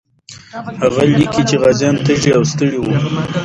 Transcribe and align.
هغه 0.83 1.03
لیکي 1.17 1.43
چې 1.49 1.55
غازیان 1.63 1.95
تږي 2.05 2.31
او 2.37 2.43
ستړي 2.51 2.77
وو. 2.79 2.93